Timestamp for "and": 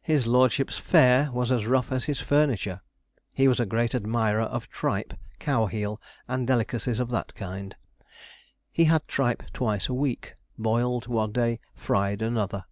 6.26-6.46